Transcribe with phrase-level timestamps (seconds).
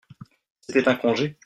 [0.61, 1.37] C'était un congé.